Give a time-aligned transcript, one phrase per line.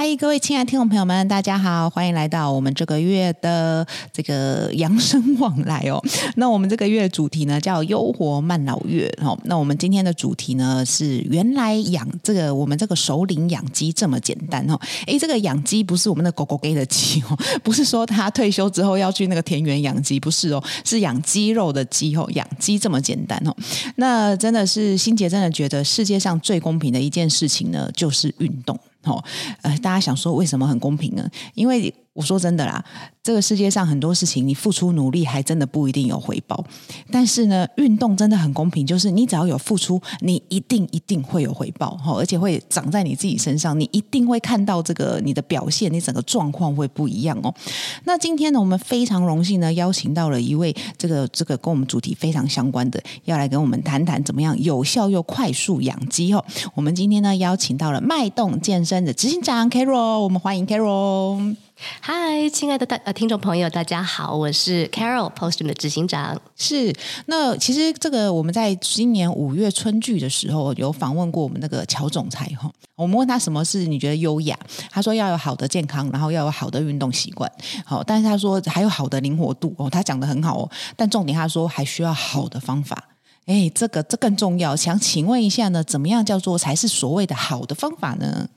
[0.00, 6.00] 嗨，各位亲爱听众朋友们，大家好，欢迎来到我们这个月的这个养生往来哦。
[6.38, 9.36] 那我们这个月的主题呢叫优活慢老月哦。
[9.46, 14.78] 那我们今天的主题呢是原来养这个我们这个首领养鸡这么简单哦。
[15.08, 22.24] 诶，这个养鸡不是我们的狗狗给的鸡哦， 不是说他退休之后要去那个田园养鸡，不是哦，是养鸡肉的鸡哦。
[22.34, 23.52] 养鸡这么简单哦。
[23.96, 28.78] 那真的是心洁真的觉得世界上最公平的一件事情呢，就是运动。
[29.04, 29.22] 哦，
[29.62, 31.28] 呃，大家想说为什么很公平呢？
[31.54, 32.84] 因为我说真的啦，
[33.22, 36.64] 这个世界上很多事情，你付出努力还真的不一定有回报。
[37.12, 47.54] 但是呢，运动真的很公平，就是你只要有付出，你一定一定会有回报，哈，而且会长在你自己身上，你一定会看到这个你的表现，你整个状况会不一样哦。
[48.02, 56.44] 那今天呢，我们非常荣幸呢，邀请到了一位这个这个跟我们主题非常相关的，要来跟我们谈谈怎么样有效又快速养肌哦。
[56.74, 61.67] 我们今天呢，邀请到了脉动健身的执行长 Carol，我们欢迎 Carol。
[61.80, 66.40] 嗨，亲爱的大呃听众朋友，大家好，我是 Carol Postgym 的执行长。
[66.56, 66.92] 是，
[67.26, 74.58] 那其实这个我们在今年五月春聚的时候有访问过我们那个乔总裁哈，我们问他什么是你觉得优雅，
[74.90, 77.48] 他说要有好的健康，然后要有好的运动习惯，
[77.84, 83.10] 好，但是他说还有好的灵活度哦，他讲得很好哦，但重点他说还需要好的方法，
[83.46, 88.48] 哎，这个这更重要，想请问一下呢，怎么样叫做才是所谓的好的方法呢？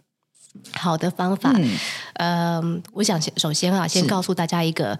[0.73, 1.77] 好的方法，嗯，
[2.13, 4.97] 呃、我想先首先啊，先告诉大家一个，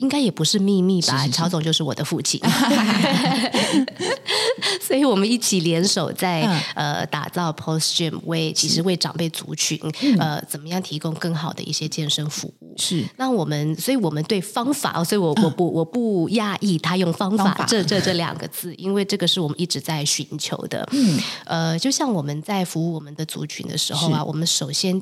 [0.00, 1.28] 应该也不是秘密吧？
[1.28, 2.40] 曹总就是我的父亲，
[4.80, 12.74] 所以我们一起联手在、嗯、呃打造 Postgym，为其实为长辈族群、嗯、呃怎么样提供更好的一些健身服务。
[12.76, 20.88] 是，那我们所以我们对方法，所以我我不、嗯、我不讶异他用方法，方法这这这两个字， 因为这个是我们一直在寻求的。
[20.92, 25.00] 嗯，呃，就像我们在服务我们的族群的时候啊，我们首先。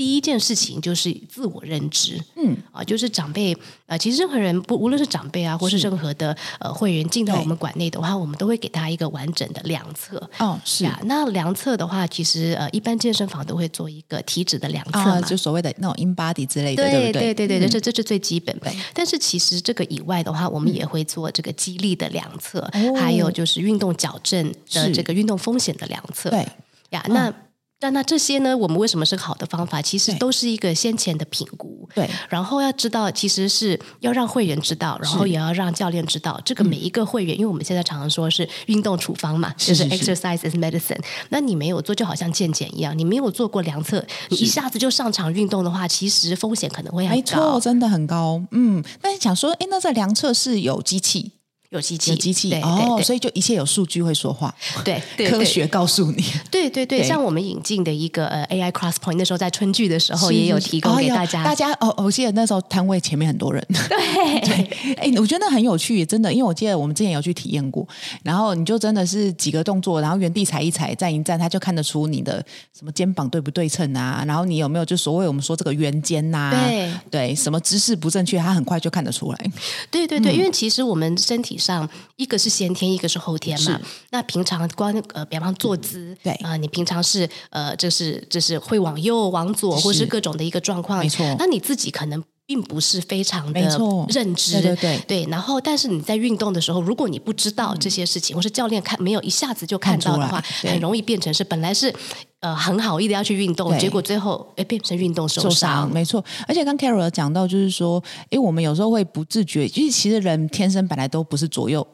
[0.00, 2.56] 第一件事情就是自我认知，嗯。
[2.72, 10.16] 啊，就是长辈呃，其实任何人不无论是长辈啊，或是任何的呃会员进到我们馆内的话，我们都会给他一个完整的量测。
[10.38, 10.86] 哦，是。
[10.86, 17.34] 啊，那量测的话，其实呃，一般健身房都会做一个体脂的量测嘛，就所谓的那种 InBody 之类的，对对对？
[17.34, 18.72] 对对对，这这是最基本的。
[18.94, 22.66] 但是其实这个以外的话，我们也会做这个肌力的量测，
[22.98, 26.30] 还有就是运动矫正的这个运动风险的量测。
[26.30, 26.48] 对。
[26.88, 27.30] 呀，那。
[27.80, 28.54] 但那这些呢？
[28.54, 29.80] 我们为什么是好的方法？
[29.80, 31.88] 其实都是一个先前的评估。
[31.94, 41.00] 对，然后要知道，其实是要让会员知道，然后也要让教练知道，这个每一个会员，因为我们现在常常说是运动处方嘛，就是 exercise is medicine。
[41.30, 47.16] 那你没有做，就好像健检一样，你没有做过量测，你一下子就上场运动的话，其实风险可能会很高。
[47.16, 48.42] 没错，真的很高。
[48.50, 51.32] 嗯，那你想说，哎，那在量测是有机器？
[51.70, 54.52] 有机器，有机器哦，所以就一切有数据会说话，
[54.84, 55.00] 对，
[55.30, 64.40] 科学告诉你，对对对，像我们引进的一个呃 AI Crosspoint，那时候在春剧的时候也有提供给大家，大家哦，我记得那时候摊位前面很多人， 对。
[64.40, 67.86] 对，哎，我觉得那很有趣，真的，因为我记得我们之前有去体验过，
[68.24, 72.44] 然后你就真的是几个动作，然后原地踩一踩，站一站，他就看得出你的
[72.76, 76.90] 什么肩膀对不对称啊，然后你有没有就所谓我们说这个圆肩呐，对。
[77.10, 79.50] 对，什么姿势不正确，他很快就看得出来，
[79.90, 82.40] 对对对，因为其实我们身体上一个。
[82.40, 83.78] 是先天，一个是后天嘛。
[84.12, 91.36] 那平常光呃，比方坐姿，对啊、呃，你平常是呃，就是就是会往右、往左，或是各种的一个状况，没错。
[91.38, 93.60] 那你自己可能并不是非常的
[94.08, 95.26] 认知，对对对，对。
[95.30, 101.94] 然后，但是你在运动的时候，如果你不知道这些事情，嗯、或是教练看没有一下子就看到的话，很容易变成是本来是
[102.40, 105.90] 呃很好意的要去运动，结果最后哎变成运动受伤。
[105.92, 106.24] 没错。
[106.46, 111.86] 而且刚 Carol 讲到，就是说，哎，我们有时候会不自觉，就是其实人天生本来都不是左右。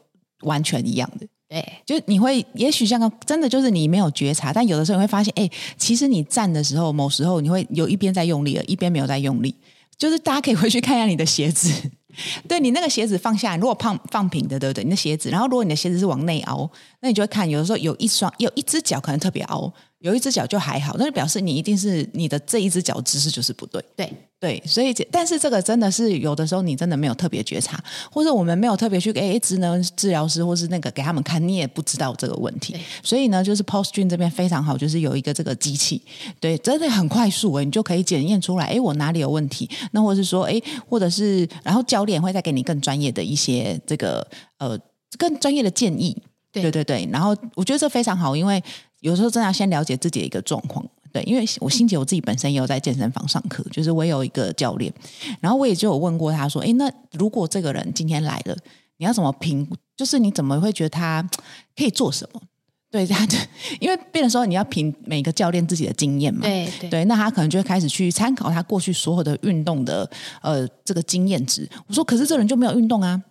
[0.43, 5.49] 完全一样的，对，就你会，也许像个真的就是你没有觉察，但有的时候你会发现，哎，
[5.79, 9.55] 其实你站的时候，某时候你会有一边在用力了，一边没有在用力，
[9.97, 11.73] 就是大家可以回去看一下你的鞋子，
[12.47, 14.85] 对，你那个鞋子放下，如果放放平的，对不对？
[14.85, 16.71] 你的鞋子，然后如果你的鞋子是往内凹，
[17.01, 19.73] 那你就会看，有的时候有一双有一只脚可能特别凹。
[20.01, 23.83] 有一只脚就还好，那就表示你一定是你的这一只脚姿势就是不对。
[23.97, 27.83] 对对，所以但是这个真的是有的时候你真的没有特别觉察，
[28.13, 32.77] 或者我们没有特别去给职能治疗师或是那个给他们看，你也不知道这个问题。
[33.03, 36.03] 所以呢，就是 Postgym 这边非常好，就是有一个这个机器，
[36.39, 39.69] 对，真的很快速诶，你就可以检验出来，哎，我哪里有问题？
[39.93, 44.25] 那或者是说，哎，或者是然后教练会再给你更专业的一些这个
[44.59, 44.79] 呃
[45.19, 46.15] 更专业的建议。
[46.53, 48.63] 对对对，然后我觉得这非常好，因为。
[49.01, 54.93] 有时候真的要先了解自己的一个状况，对，因为我欣姐我自己本身也有在健身房上课，就是我有一个教练，
[55.41, 58.57] 然后我也就有问过他说，哎，那如果这个人今天来了，
[58.97, 59.69] 你要怎么评？
[59.97, 61.27] 就是你怎么会觉得他
[61.77, 62.41] 可以做什么？
[62.91, 63.37] 对，他就
[63.81, 70.09] 因为变的时候你要凭每个教练自己的经验嘛，对对，对，那他可能就会开始去参考他过去所有的运动的
[70.41, 71.69] 呃这个经验值。
[71.87, 73.23] 我说，可是这人就没有运动啊。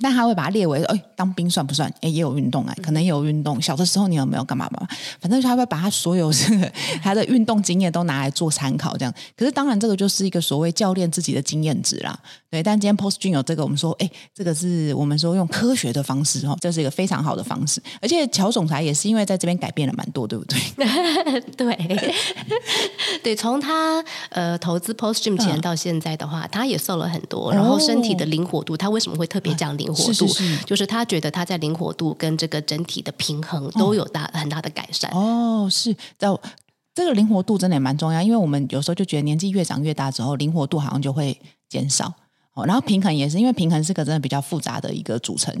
[0.00, 1.92] 但他会把它列为，哎，当兵算不算？
[2.00, 3.60] 哎，也有运动啊，可能也有运动。
[3.60, 4.86] 小的时候你有没有干嘛嘛？
[5.20, 6.72] 反正他会把他所有这 个
[7.02, 9.12] 他的运动经验都拿来做参考，这样。
[9.36, 12.18] 可是当然，这个就是一个所谓教练自己的经验值啦。
[12.50, 17.82] 对，但今天 Post Jun 有这个，我们说，哎，这个是我们说用科学的方式哦，这是一个非常好的方式。
[18.00, 20.58] 而且乔总裁也是因为在这边改变了蛮多，对不对？
[21.56, 22.14] 对，
[23.22, 29.87] 对，从他呃投资 Post Jun 前到现在的话，嗯、他也瘦了很多，然后身体的灵活度，他为什么会特别讲灵？
[29.92, 35.10] 灵活度是是是，就是他觉得他在灵活度跟这个整体的平衡都有大、哦、很大的改善。
[35.12, 36.28] 哦，是，在
[36.94, 42.12] 这个灵活度真的也蛮重要，因为我们有时候就觉得年纪越长越大之后，灵活度好像就会减少。
[42.54, 45.54] 哦，然后平衡也是，因为平衡是个真的比较复杂的一个组成，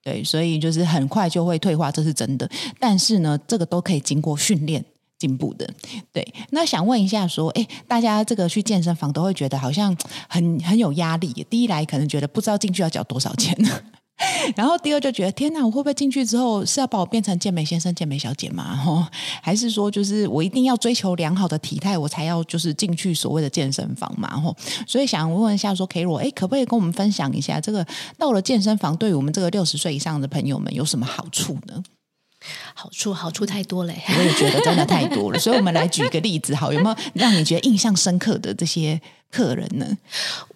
[0.00, 2.48] 对，所以就是很快就会退化，这是真的。
[2.78, 4.84] 但是呢，这个都可以经过训练。
[5.18, 5.68] 进步的，
[6.12, 6.26] 对。
[6.50, 9.96] 那想问一下，说，哎，大家这个去健身房都会觉得好像
[10.28, 11.46] 很很有压力。
[11.48, 13.56] 第一来可能觉得不知道进去要缴多少钱，
[14.56, 18.82] 然后第二就觉得天哪，我会不会进去之后是要把我变成健美先生、健美小姐吗？
[18.86, 19.06] 哦，
[19.42, 24.42] 还是说就是我一定要追求良好的体态，我才要就是进去所谓的健身房嘛？
[24.42, 24.54] 哦，
[24.86, 27.86] 所以想问一下，说 Carol，哎，可不可以跟我们分享一下，这个
[28.18, 31.82] 到了健身房，对于我们这个六十岁以上的朋友们有什么好处呢？
[32.74, 39.00] 好处好处太多了，我也觉得真的太多了，所以我们来举一个例子，好，有没有让你觉得印象深刻的这些
[39.30, 39.86] 客人呢？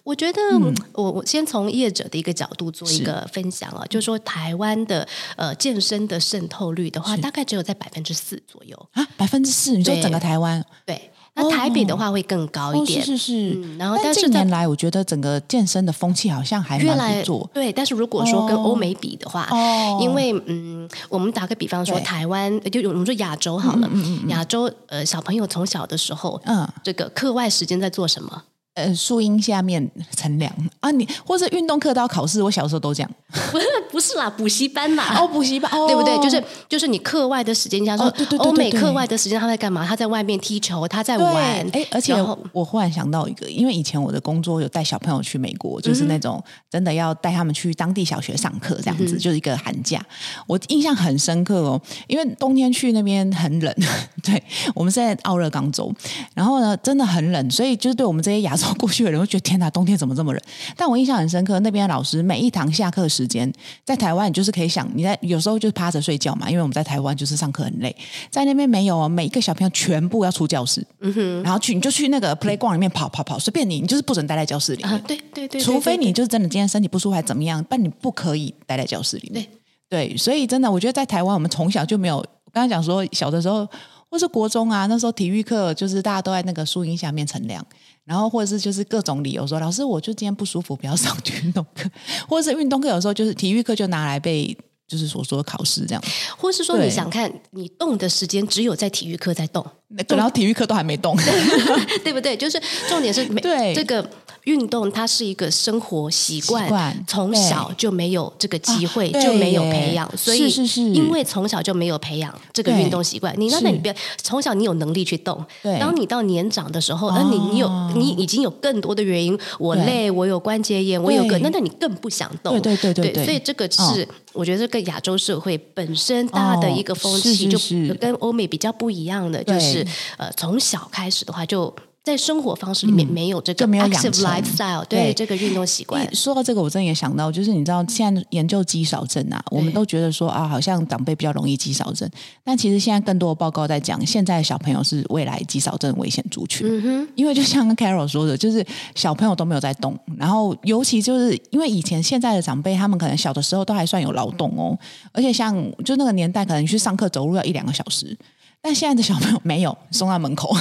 [0.03, 8.89] 我觉得，嗯、我我先从业者的一个角度做一个分享啊，就是说台湾的呃健身的渗透率的话，大概只有在百分之四左右。
[8.93, 10.65] 啊，百分之四，你说整个台湾？
[10.85, 11.10] 对。
[11.33, 13.77] 那台北的话会更高一点，哦哦、是是是、嗯。
[13.77, 17.49] 然后，但是近年来，我觉得整个健身的风气好像还蛮不错。
[17.53, 28.43] 对，但是如果说跟欧美比的话，哦、因为嗯，我们打个比方说，台湾就我们说亚洲好了，嗯嗯嗯、亚洲呃小朋友从小的时候，嗯，这个课外时间在做什么？
[28.73, 30.49] 呃，树荫下面乘凉
[30.79, 33.11] 啊，你或者运动课都要考试，我小时候都这样。
[33.51, 35.17] 不是不是啦，补习班啦。
[35.17, 36.17] 哦，补习班，哦、对不对？
[36.19, 39.85] 就是就是你课外的时间，像说欧美课外的时间，他在干嘛？
[39.85, 41.33] 他在外面踢球，他在玩。
[41.71, 42.13] 哎，而且
[42.51, 50.03] 我忽然想到一个，因为以前我的工作有带小朋友去美国，就是那种真的要带他们去当地小学上课这样子，嗯、就是一个寒假。
[50.47, 53.73] 我印象很深刻哦，因为冬天去那边很冷。
[54.23, 54.41] 对，
[54.75, 55.93] 我们是在奥勒冈州，
[56.33, 58.67] 然后呢，真的很冷，所以就是对我们这些亚洲。
[58.77, 60.41] 过去的人会觉得天哪，冬天怎么这么冷？
[60.75, 63.51] 但我印象很深刻，那边的老师每一堂下课时间，
[63.85, 67.95] 在台湾你就是可以想，你在有时候就是趴着睡觉嘛，因为我们在台湾就是上课很累，
[68.29, 79.45] 在那边没有，每一个小朋友全部要出教室，嗯哼，然后去你就去那个 playground 里面跑跑跑，随便你，你就是不准待在教室里面，啊、对，对，对对对，除非你就是真的今天身体不舒服还怎么样，但你不可以待在教室里面，
[79.89, 83.67] 对，对，所以真的我觉得在台湾我们从小就没有，我刚刚讲说小的时候
[84.09, 87.65] 或是国中啊，那时候体育课就是大家都在那个树荫下面乘凉。
[88.11, 91.89] 然后或者是就是各种理由说，老师我就今天不舒服，不要上运动课，
[92.27, 94.53] 或者是运动课有时候就是体育课就拿来被
[94.85, 96.03] 就是所说的考试这样，
[96.37, 99.65] 或是说你想看你动的时间只有在体育课在动，
[100.09, 101.15] 然后体育课都还没动，
[102.03, 102.35] 对不对？
[102.35, 103.73] 就是重点是对。
[103.73, 104.07] 这个。
[104.45, 110.81] 运动它是一个生活习惯，习惯从小就没有这个机会，啊、就没有培养，所以是是是。
[110.81, 113.31] 因为从小就没有培养这个运动习惯。
[113.37, 115.45] 你那那你别从小你有能力去动，
[115.79, 122.59] 当你到年长的时候，那你你有你已经有更多的原因，我累，我有关节炎，我有个，那那你更不想动。
[122.59, 127.59] 对对对对，对，所以这个是、哦、我觉得这个亚洲社会本身大的一个风气，就
[127.99, 129.80] 跟欧美比较不一样的，就是
[130.17, 131.73] 呃从小开始的话就。
[132.03, 136.03] 在生活方式里面没有这个 active lifestyle，对这个运动习惯。
[136.15, 142.09] 说到这个，我真的也想到，就是你知道现在研究肌少症啊，我们都觉得说啊，好像长辈比较容易肌少症，
[142.43, 146.67] 但其实现在更多的报告在讲，现在的小朋友是未来肌少症危险族群。
[146.67, 154.75] 嗯哼，因为就像 Carol 说的，就是小朋友都没有在动，然后尤其就是因为以前现在的长辈，他们可能小的时候都还算有劳动哦，
[155.11, 158.17] 而且像就那个年代，可能去上课走路要一两个小时，
[158.61, 160.55] 但现在的小朋友没有， 送到门口。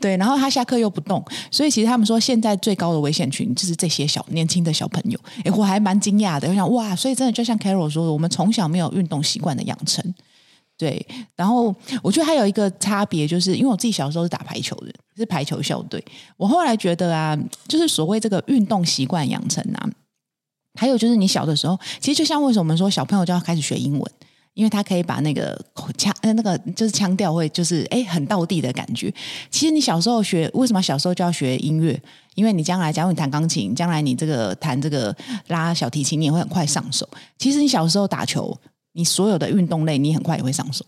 [0.00, 5.20] 对，然后他下课又不动，所以其实他们说现在最高的危险群就是这些小年轻的小朋友。
[5.44, 10.02] 诶，我还蛮惊讶的，我想哇，所以真的就像 Carol 说的，我们从小没有运动习惯的养成。
[10.78, 16.02] 对，然后我觉得还有一个差别，就是因为我自己小时候是打排球的，是排球校队。
[16.38, 17.36] 我后来觉得啊，
[17.66, 19.90] 就是所谓这个运动习惯养成啊，
[20.80, 24.12] 还有就是你小的时候，其实就像为什么我们说小朋友就要开始学英文。
[24.58, 25.56] 因为他可以把那个
[25.96, 29.08] 腔呃那个就是腔调会就是哎很道地的感觉。
[29.52, 31.96] 其实你小时候学为什么小时候就要学音乐？
[32.34, 37.08] 因为你将来假如你弹钢琴，将来你这个弹这个拉小提琴，你也会很快上手。
[37.38, 38.52] 其实你小时候打球，
[38.94, 40.84] 你所有的运动类你很快也会上手，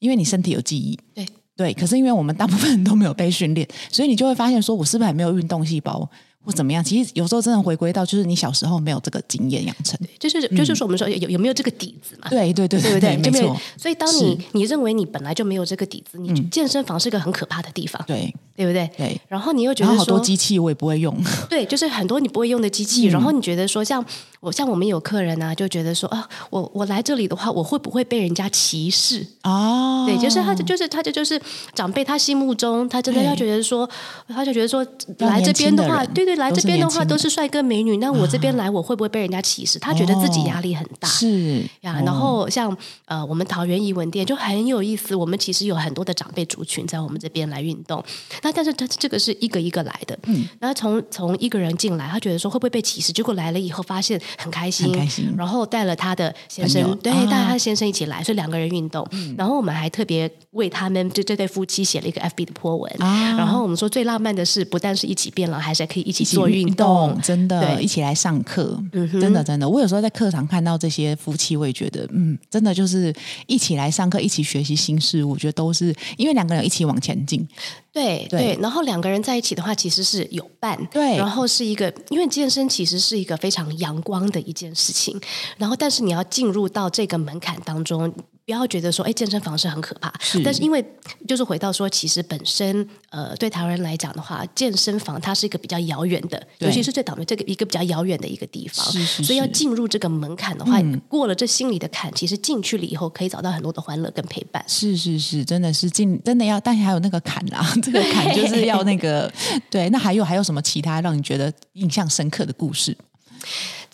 [0.00, 0.98] 因为你身体有记忆。
[1.14, 1.26] 对
[1.56, 6.06] 对，可是因为我们大部分人都没有被训练，所以你就会发现说，我是不是还没有运动细胞？
[6.44, 6.84] 或怎么样？
[6.84, 12.28] 其实有时候真的回归到，就是你小时候没有这个经验养成，就是就是说我们说有有没有这个底子嘛？
[12.28, 13.56] 对对对对对，没错。
[13.76, 18.88] 所以当你你认为你本来就没有这个底子，你健身房是个很可怕的地方，对对不对？
[18.96, 19.20] 对。
[19.28, 21.16] 然后你又觉得说好多机器我也不会用，
[21.48, 23.06] 对，就是很多你不会用的机器。
[23.06, 24.04] 然后你觉得说，像
[24.44, 29.26] 我像我们有客人啊，就觉得说啊，我我来这里的话，我会不会被人家歧视？
[29.42, 31.40] 哦，对，就是他就是他就就是
[31.74, 33.88] 长辈他心目中，他真的要觉得说，
[34.28, 34.86] 他就觉得说
[35.18, 37.18] 来这边的话，对对，来这边的话都。
[37.24, 39.78] 是帅哥美女，那我这边来，我会不会被人家歧视？
[39.78, 42.02] 他觉得自己压力很大，是呀。
[42.04, 48.04] 然后像呃，我们桃园怡文店就很有意思，我们其实有很多的长辈族群在我们这边来运动。
[48.42, 53.10] 那但是他这个是一个一个来的，嗯，然后从从一个人进来，他觉得说会不会被歧视？
[53.10, 55.34] 结果来了以后发现很开心，开心。
[55.36, 59.06] 然后带了他的先生，对，带他的先生一起来，所以两个人运动。
[59.36, 62.92] 然后我们还特别为他们这这对夫妻写了一个 FB 的 po 文。
[62.98, 67.18] 然后我们说最浪漫的是，不但是一起变老，还是可以一起做运动。
[67.22, 69.68] 真的，一起来上课，真的真的。
[69.68, 73.14] 我有时候在课堂看到这些夫妻，我也觉得，嗯，真的就是
[73.46, 75.30] 一起来上课，一起学习新事物。
[75.30, 77.46] 我觉得都是因为两个人一起往前进。
[77.92, 80.76] 对对，对，然后两个人在一起的话，其实是有伴。
[80.90, 85.20] 对，然后是一个，因为健身其实是一个非常阳光的一件事情。
[85.56, 88.12] 然后，但是你要进入到这个门槛当中。
[88.46, 90.12] 不要觉得说，哎，健身房是很可怕。
[90.20, 90.84] 是，但是因为
[91.26, 98.84] 就是回到说，其实本身呃，对台湾人来讲的话，健身房它是一个比较遥远的，尤其是最倒霉这个一个比较遥远的一个地方。
[98.84, 104.62] 是是是，所以要进入这个门槛的话，嗯、过了这心里的坎，其实进去了以后，可以找到很多的欢乐跟陪伴。
[104.68, 109.32] 是是是，真的是进，真的要，但是还有那个坎啊，这个坎就是要那个
[109.70, 109.88] 对。
[109.88, 112.94] 那还有还有什么其他让你觉得印象深刻的故事？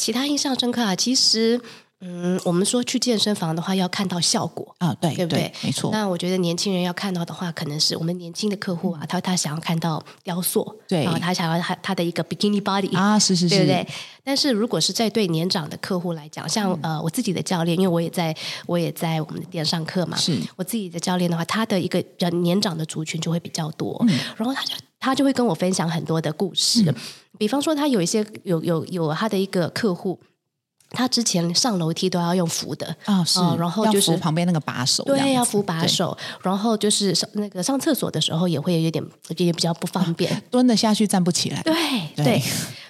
[0.00, 1.60] 其他印象深刻啊，其实。
[2.02, 5.40] 嗯，我们说去健身房的话，要看到效果啊，对，对不对？
[5.40, 5.90] 对没错。
[5.92, 13.86] 那我觉得年轻人要看到的话，可能是我们年轻的客户啊，他他想要看到雕塑，对，然后他想要他他的一个 bikini body 啊，是是是，对不对？
[14.24, 26.94] 但是如果是在对年长的客户来讲，像呃我自己的教练，因为我也在我也在我们的店上课嘛，是我自己的教练的话，他的一个比较年长的族群就会比较多，嗯，然后他就他就会跟我分享很多的故事，嗯，
[27.38, 30.20] 比方说他有一些有有有他的一个客户。
[30.90, 39.04] 他之前上楼梯都要用扶的啊，是，然后就是旁边那个把手，对，要扶把手，然后就是上那个上厕所的时候也会有点
[39.36, 41.74] 也比较不方便， 蹲得下去站不起来，对
[42.16, 42.42] 对。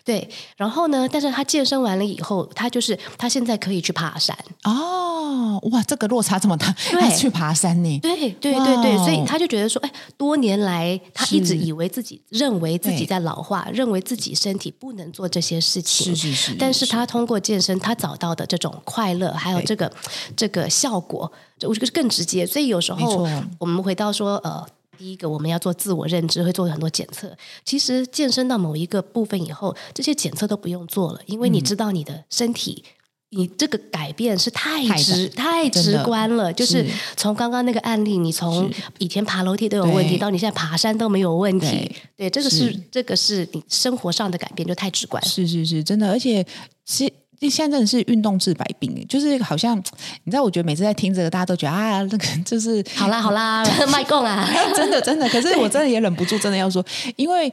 [0.03, 4.37] 对，然后呢，但是他健身完了以后，他就是他现在可以去爬山。
[4.65, 16.87] 哦，哇，这个落差这么大，他，去爬山呢，对对对对，所以他就觉得说，哎，多年来他一直以为自己认为自己在老化，认为自己身体不能做这些事情，是是是，但是。
[16.87, 17.90] 他通过健身他。
[17.91, 19.93] 他找到的这种快乐，还有这个
[20.37, 21.31] 这个效果，
[21.63, 22.47] 我觉得更直接。
[22.47, 23.29] 所以有时候
[23.59, 24.65] 我们回到说，呃，
[24.97, 27.37] 第一个我们要做自我认知，会做很多检测。
[27.65, 32.85] 其实健身到某一个部分以后，这些检测都不用做了，因为你知道你的身体，
[33.33, 36.53] 嗯、你这个改变是太直太，太直观了。
[36.53, 41.67] 就是从刚刚那个案例，你从以前爬楼梯都有问题，到你现在爬山都没有问题。
[42.17, 45.29] 对，对，这个是，是这个是你生活上的改变，就太直观了。
[45.29, 46.47] 是是是，真的，而且
[46.87, 47.13] 是。
[47.49, 49.79] 现在真的是运动治百病，就是好像
[50.25, 55.29] 你知道，我觉得每次在听这个，大家都觉得啊，那个就是好啦好啦， 卖供啊， 真的真的。
[55.31, 56.85] 可是我真的也忍不住，真的要说，
[57.17, 57.51] 因为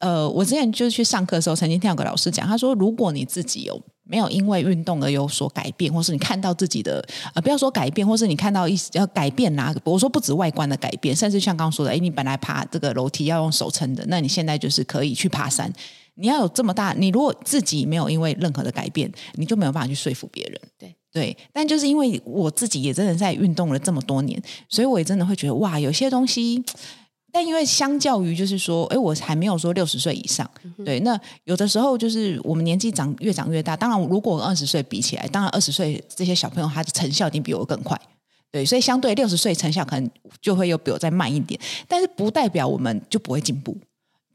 [0.00, 7.04] 呃，我之前就是去上课的时候，曾经听有个老师讲，他说，如果你自己有没有因为运动而有所改变，或是你看到自己的
[7.34, 15.72] 呃，不要说改变，或是你看到一要改变呐，我说不止外观的改变，甚至像刚刚说的，哎，你本来爬这个楼梯要用手撑的，那你现在就是可以去爬山。
[16.18, 20.60] 你要有这么大，你如果自己没有因为任何的改变，你就没有办法去说服别人。
[20.76, 26.62] 对对，但就是因为我自己也真的在运动了这么多年，所以我也真的会觉得哇，有些东西。
[27.30, 33.76] 但因为相较于就是说，哎，我还没有说六十岁以上，嗯、对，那有的时候就是我们年纪长越长越大。
[33.76, 38.00] 当然，如果二十岁比起来，当然二十岁这些小朋友他的成效一定比我更快。
[38.50, 40.10] 对，所以相对六十岁成效可能
[40.40, 43.76] 就会又比我再慢一点，但是不代表我们就不会进步。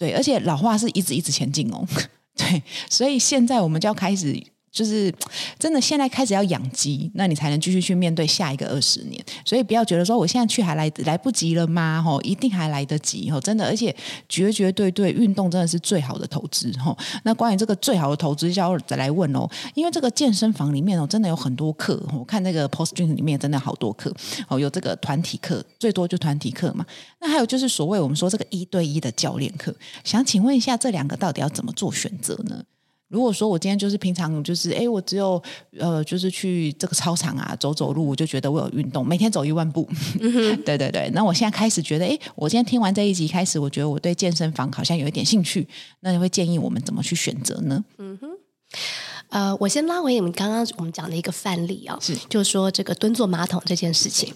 [0.04, 1.88] 对，而且老化是一直一直前进哦。
[2.36, 4.38] 对，所以现在我们就要开始
[4.74, 5.14] 就是
[5.60, 9.24] 真的，现在开始要养鸡，那你才能继续去面对下一个二十年。
[9.46, 12.02] 所以不要觉得说我现在去还来来不及了吗？
[12.04, 13.96] 吼，一定还来得及吼，真的，而且
[14.28, 16.98] 绝绝对对，运动真的是最好的投资吼。
[17.24, 22.04] 那关于这个最好的投资，就要再来问哦，因为这个健身房里面哦，真的有很多课。
[22.12, 24.12] 我看那个 Post Gym 里面真的好多课
[24.48, 26.84] 哦，有这个团体课，最多就团体课嘛。
[27.22, 32.64] 那还有就是所谓我们说这个一对一的教练课，想请问一下，这两个到底要怎么做选择呢？
[33.14, 35.40] 如果说我今天就是平常就是哎，我只有
[35.78, 39.88] 呃，就是去这个操场啊走走路，我就觉得我有运动，每天走一万步。
[40.20, 41.12] 嗯、 对对对。
[41.14, 45.68] 那我现在开始觉得，哎，我今天听完这一集开始，我觉得我对健身房好像有一点兴趣。
[46.00, 47.86] 那你会建议我们怎么去选择呢？
[48.00, 48.30] 嗯哼。
[49.30, 54.34] 呃，我先拉回你们刚刚我们讲的一个范例啊、哦，是，就是说这个蹲坐马桶这件事情，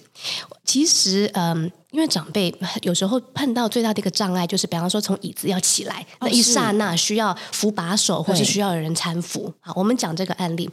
[0.64, 1.64] 其实嗯。
[1.64, 9.51] 呃因为长辈有时候碰到最大的一个障碍，就是比方说从椅子要起来、哦、那一刹那需要扶把手，或是需要有人搀扶。
[9.60, 10.70] 好，我们讲这个案例，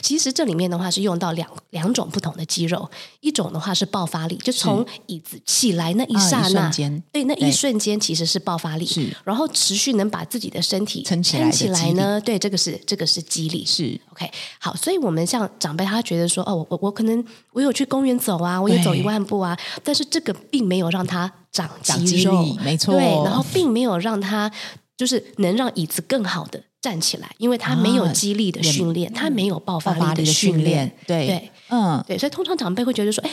[0.00, 6.72] 其实这里面的话是用到两两种不同的肌肉，一种的话是爆发力，就从椅子起来那一刹那，啊、
[7.10, 14.00] 对，那一瞬间其实是爆发力，是，然后持续能把自己的身体撑起来，撑起来呢，对，这个是这个是肌力，是。
[14.12, 14.30] OK。
[14.60, 24.50] 好，所以我们像长辈，他觉得说，哦，我我我可能我有去公园走啊，我有走一万步啊，但是这个并没有让他长肌肉，肌没错，对，然后并没有让他
[24.96, 33.30] 就是能让椅子更好的站起来，因为他没有肌力的训练，啊、他没有爆发力的训练，对对，嗯，对，所以通常长辈会觉得说，哎。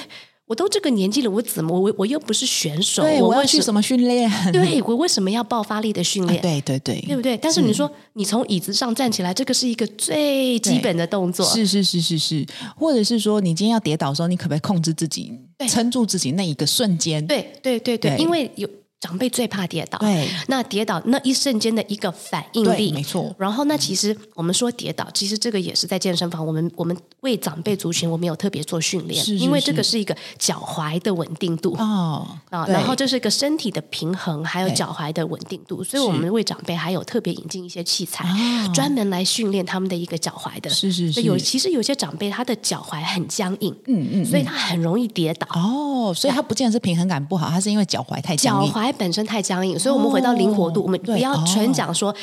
[0.47, 4.29] 我都这个年纪了，我怎么我我又不是选手，对我，我要去什么训练？
[4.53, 6.39] 对，我为什么要爆发力的训练？
[6.39, 7.35] 啊、对对对，对不对？
[7.37, 12.45] 但是你说是你从椅子上站起来，这个是一个最基本的动作，是是是是是，
[12.77, 15.33] 或者是说你今天要跌倒的时候，你可不可以控制自己，
[15.67, 17.25] 撑住自己那一个瞬间？
[17.25, 18.69] 对对对对，对因为有。
[19.05, 23.33] 长辈最怕跌倒，对，那跌倒那一瞬间的一个反应力，没错。
[23.37, 31.75] 然后那其实我们说跌倒，其实这个也是在健身房，我们我们为长辈族群，我们有特别做训练，是是是因为这个是一个脚踝的稳定度。
[31.77, 38.25] 哦啊，然后这是一个身体的平衡，还有脚踝的稳定度，所以我们为长辈还有特别引进一些器材，
[38.73, 40.69] 专门来训练他们的一个脚踝的。
[40.71, 45.47] 是是是，有其实有些长辈他的脚踝很僵硬，嗯嗯，所以他很容易跌倒。
[45.53, 48.71] 哦，所以他不见得是平衡感不好，他是因为脚踝太僵硬。
[48.71, 52.15] 脚踝本身太僵硬，所以我们回到灵活度，哦、我们不要全讲说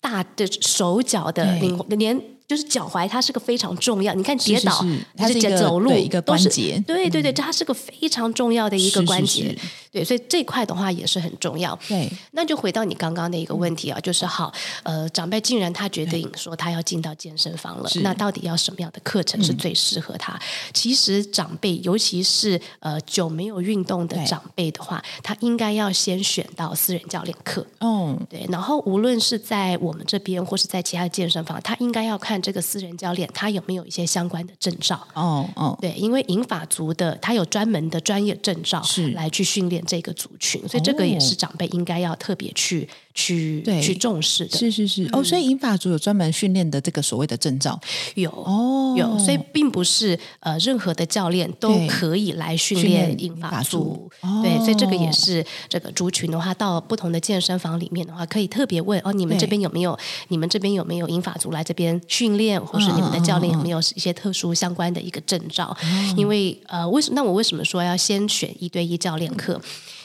[0.00, 2.37] 大的手脚的灵活，连。
[2.48, 4.14] 就是脚踝，它是个非常重要。
[4.14, 9.54] 你看跌倒，是是是它是一个走路一个关节，对对对，它是个非常重要的一个关节。
[9.92, 11.78] 对，所以这块的话也是很重要。
[11.86, 14.50] 对，那就回到你刚刚的一个问题啊，就是好，
[14.82, 20.38] 呃，长辈竟然他决定说他要进到健身房了，那到底要什么样的课程是最适合他？
[20.72, 27.66] 其实长辈，尤其是呃久没有运动的长辈的话，他应该要先选到私人教练课。
[27.80, 32.37] 嗯，对，然后无论是在我们这边或是在其他的健身房，他应该要看。
[32.40, 35.06] 这个私人教练他有没有一些相关的证照？
[35.14, 44.56] 哦哦，对，因为银发族的他有专门的专业证照，是来去训练这个族群，所以这个也是长辈应该要特别去去去重视的。
[44.56, 47.78] 是是是，嗯、哦，所以银发族有专门训练的这个所谓的证照，
[48.14, 54.10] 有哦有，所以并不是呃任何的教练都可以来训练银发族。
[54.42, 59.98] 对，所以这个也是这个族群的话，到不同的健身房里面的话，可以特别问哦，你们这边有没有？
[60.28, 62.27] 你们这边有没有银发族来这边训？
[62.28, 65.74] 训练，或是你们的教练有没有一些特殊相关的一个证照？
[65.82, 67.10] 嗯、因为呃，为什？
[67.14, 69.58] 那我为什么说要先选一对一教练课？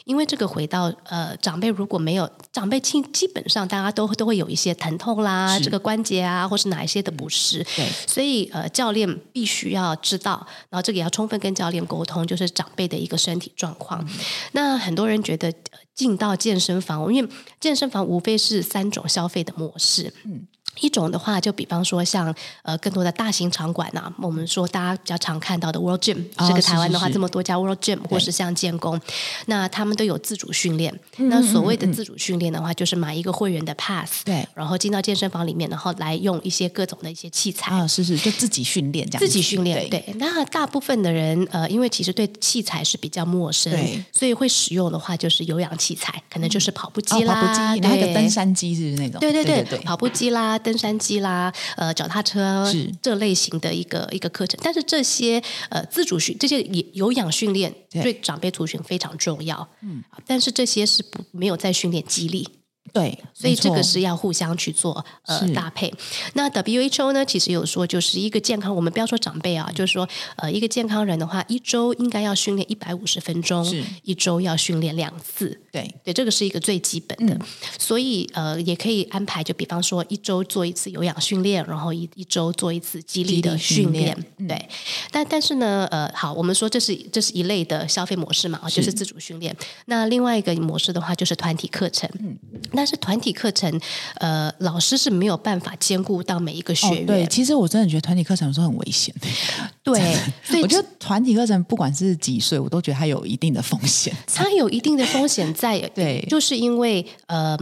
[0.05, 7.65] 因为这个回到呃，长辈如果没有长辈，基基本上大家都都会有一些疼痛啦，这个关节啊，或是哪一些的不适。
[7.75, 14.01] 对，所以呃，教练必须要知道，然后这个也要充分跟教练沟通，就是长辈的一个身体状况。
[14.01, 14.07] 嗯、
[14.53, 15.53] 那很多人觉得
[15.95, 20.13] 进到健身房，因为健身房无非是三种消费的模式。
[20.25, 20.47] 嗯。
[20.79, 22.33] 一种的话，就比方说像
[22.63, 28.99] 呃更多的大型场馆呐，我们说大家比较常看到的 World Gym，这个台湾的话这么多家 World Gym，或是像建工，
[29.45, 30.93] 那他们都有自主训练。
[31.17, 39.19] 那所谓的自主训练的话，就是买一个会员的 Pass，对，然后进到健身房里面，然后来用一些各种的一些器材啊，是是，就自己训练这样。
[39.19, 40.03] 自己训练，对。
[40.15, 43.71] 那大部分的人呃，因为其实对器材是比较陌生，
[44.11, 50.57] 所以会使用的话就是有氧器材，可能就是跑步机啦，跑步机，那个登山机是那种，对对对，跑步机啦。
[50.63, 52.65] 登山机啦，呃，脚踏车
[53.01, 56.59] 这类型的一个一个课程，但是这些呃自主训这些
[56.93, 58.19] 有氧训练对。
[58.23, 62.47] 长辈族群非常重要，嗯，但是这些是不没有在训练肌力
[62.91, 65.91] 对，所以这个是要互相去做呃搭配。
[66.33, 73.65] 那 WHO 呢，其实有说，就是一个健康，我们不要说长辈啊，就是说呃，一个健康人的话，一周应该要训练一百五十分钟，
[74.03, 75.59] 一周要训练两次。
[75.71, 77.33] 对对，这个是一个最基本的。
[77.33, 77.39] 嗯、
[77.79, 84.15] 所以呃，也可以安排，就比方说一周做一次有氧训练，然后一一周做一次肌力的训练。
[84.15, 84.69] 训练对，
[85.09, 89.55] 但但是呢，呃，好，我们说这是这是一类的消费模式嘛，就是自主训练。
[89.85, 92.07] 那另外一个模式的话，就是团体课程。
[92.19, 92.37] 嗯，
[92.73, 93.79] 但是团体课程，
[94.15, 97.03] 呃，老师是没有办法兼顾到每一个学员。
[97.03, 99.13] 哦、对，其实我真的觉得团体课程有时候很危险。
[99.83, 104.15] 对，所以我觉得团体课程不管是几岁，我都觉得它有一定的风险。
[104.27, 107.57] 它有一定的风险在， 对，就是因为，呃，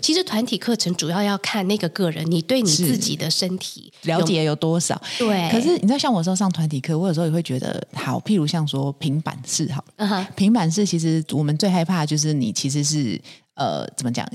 [0.00, 5.00] 其实团体课程主要要看那个个人，你对你自己的身体了解有多少。
[5.18, 13.20] 对，可是你知道，像我时候上团体课，我有时候也会觉得，好，譬如像说平板式，好，嗯哼，平板式其实我们最害怕的就是你其实是。
[13.58, 14.26] 呃，怎么讲？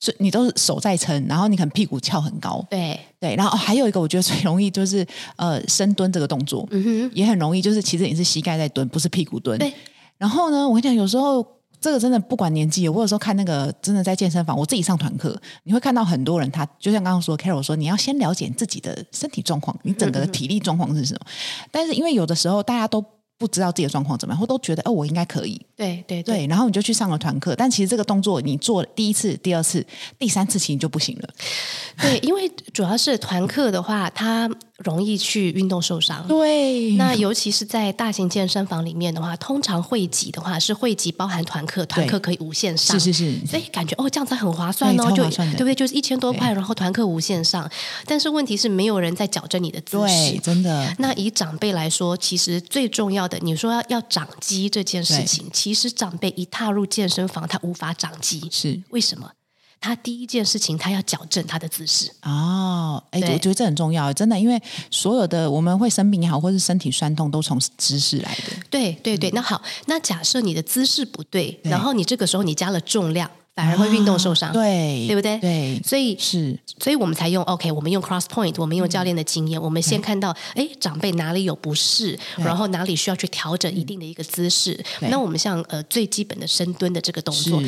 [0.00, 3.34] 所以你都是手在撑，然后你可能屁股翘很高，对对。
[3.36, 9.58] 然后、哦、还有一个，我觉得最容易就是呃深蹲这个动作，嗯哼，也很容易，就是其实你是膝盖在蹲，不是屁股蹲。
[9.58, 9.72] 对。
[10.18, 11.46] 然后呢，我跟你讲，有时候
[11.80, 21.20] 这个真的不管年纪，我有时候看那个真的在健身房，我自己上团课，你会看到很多人，他就像刚刚说，Carol 说，你要先了解自己的身体状况，你整个的体力状况是什么。
[21.24, 23.02] 嗯、但是因为有的时候大家都。
[23.46, 25.60] 不知道自己的状况怎么样，或都觉得哦，我应该可以。
[25.76, 29.84] 对对对，对，然后你就去上了团课，但其实这个动作你做第一次、第二次、
[30.18, 31.28] 第三次，其实就不行了。
[32.00, 36.26] 对，因为主要是团课的话，它容易去运动受伤。
[36.26, 42.98] 对，那尤其是在大型健身房里面的话，通常会籍的话是会籍包含团课，团课可以无限上。
[42.98, 45.74] 是是是，所以感觉哦，这样子很划算哦，就对不对？
[45.74, 47.70] 就是一千多块，然后团课无限上。
[48.04, 50.94] 但是问题是没有人在矫正你的姿势，对，真的。
[50.98, 59.30] 那以长辈来说，其实最重要的，你说要要长肌这件事情，其实长辈一踏入健身房，他无法长肌，是为什么？
[59.84, 63.02] 他第一件事情，他要矫正他的姿势哦。
[63.10, 64.58] 哎，我觉得这很重要，真的，因为
[64.90, 68.56] 所有的我们会生病也好，或是身体酸痛，都从姿势来的。
[68.70, 75.38] 对对对，那好，那假设你的姿势不对，然后你这个时候你加了重量，反而会运动受伤，对，对不对？
[75.38, 84.82] 对，所以是，所以我们才用 OK，我们用 Cross Point，我们用教练的经验，我们先看到，哎，长辈哪里有不适，然后哪里需要去调整一定的一个姿势。
[85.10, 87.62] 那我们像呃最基本的深蹲的这个动作。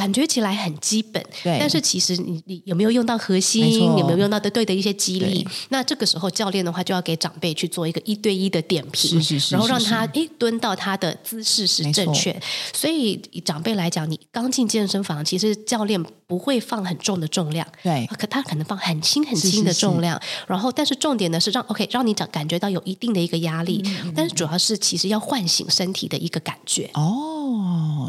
[0.00, 3.82] 感觉起来很基本，对但是其实你你有没有用到核心？
[3.98, 5.46] 有没有用到的对的一些肌力？
[5.68, 12.34] 那这个时候教练的话就要给长辈去做一个一对一的点评，是是是然后让他诶蹲到他的姿势是正确。
[12.72, 20.18] 所以以长辈来讲，你刚进健身房，其实教练不会放很重的重量，对，可他可能放很轻很轻的重量。
[20.46, 26.88] 然后，但是重点呢是让 OK 让你长感觉到有一定的一个压力，嗯、但是主要是其实要唤醒身体的一个感觉。
[26.94, 27.39] 哦，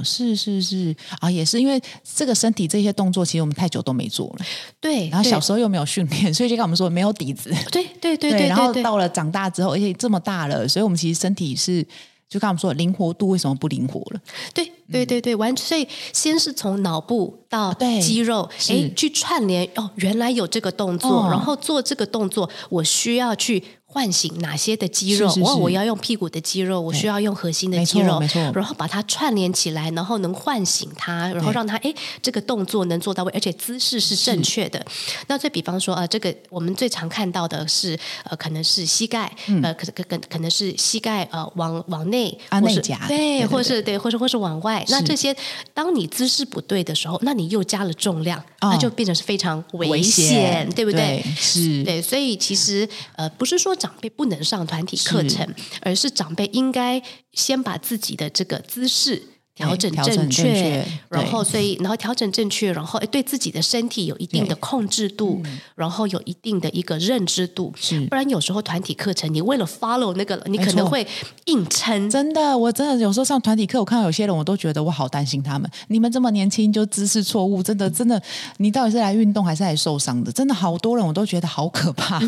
[0.04, 1.82] 是是是啊，也是因为。
[2.14, 4.46] 这个身体这些动作，其实我们太久都没做了。
[4.80, 7.50] 对，然后小时候又没有训练，所以就跟我们说没有底子。
[7.72, 8.48] 对对 对对。
[8.48, 11.82] 然后到了长大之后，而且这么大了，所以我们其实身体是，
[12.30, 14.22] 就跟我们说灵活度为什么不灵活了？
[14.54, 15.66] 对对对对，完全。
[15.66, 19.68] 所以先是从脑部到肌肉，哎，去串联。
[19.76, 23.64] 哦，原来有这个动作，然后做这个动作，我需要去。
[23.94, 25.30] 唤醒哪些的肌肉？
[25.42, 28.22] 我我要用屁股的肌肉，我需要用核心的肌肉，
[28.54, 34.82] 然后把它串联起来，然后能唤醒它，然后让它哎这个动作能做到位，而且姿势是正确的。
[35.28, 39.30] 那再比方说啊，这个我们最常看到的是呃，可能是膝盖
[39.62, 44.86] 呃，可可可可能是膝盖呃往往内啊内夹对，或是对，或是或是往外。
[44.88, 45.36] 那这些
[45.74, 51.22] 当你姿势不对的时候，那你又加了重量，那就变成是非常危险，对不对？
[51.36, 51.84] 是。
[51.84, 53.76] 对，所以其实呃不是说。
[53.82, 57.02] 长辈不能上团体课程，是而是长辈应该
[57.34, 59.24] 先把自己的这个姿势。
[59.54, 65.42] 调整正确，然后所以然后调整正确，然后对自己的身体有一定的控制度，
[65.76, 67.72] 然后有一定的一个认知度。
[67.76, 71.06] 是，不然有时候团体课程，你为了 follow 那个，你可能会
[71.46, 72.10] 硬撑。
[72.10, 75.70] 真的，我真的有时候上团体课，我看到有些人，我都觉得我好担心他们。
[75.90, 78.22] 你们这么年轻就姿势错误，真的真的，
[78.58, 80.32] 你到底是来运动还是来受伤的？
[80.32, 82.20] 真的好多人，我都觉得好可怕。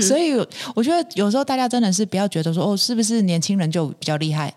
[0.00, 0.34] 所以
[0.74, 4.52] 我觉得有时候大家真的是不要觉得说哦，是不是年轻人就比较厉害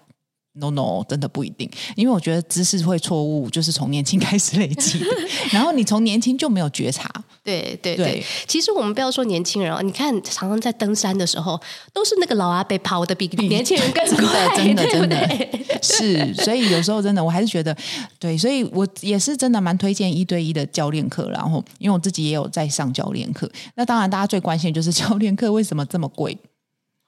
[0.53, 5.05] ？No no，真的不一定，因为我觉得知识会错误，就是从年轻开始累积的。
[5.53, 7.09] 然后你从年轻就没有觉察，
[7.43, 8.23] 对对对。
[8.47, 11.59] 其实我们不要说年轻人哦，你看常常在登山的时候，
[11.93, 16.33] 都是那个老阿伯跑的比年轻人更快，真的真的真的是。
[16.43, 17.75] 所以有时候真的，我还是觉得
[18.17, 21.29] 对，所以我也是真的蛮推荐一对一的教练课。
[21.29, 26.37] 然后，因为我自己也有在上教练课，那当然大家最关心的就是教练课为什么这么贵。